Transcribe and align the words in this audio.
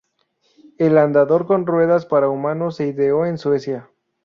El 0.79 0.97
"andador 0.97 1.45
con 1.45 1.67
ruedas" 1.67 2.07
para 2.07 2.27
humanos 2.27 2.77
se 2.77 2.87
ideó 2.87 3.23
en 3.27 3.37
Suecia. 3.37 3.87